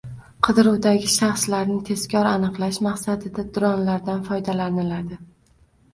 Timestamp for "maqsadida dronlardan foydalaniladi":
2.89-5.21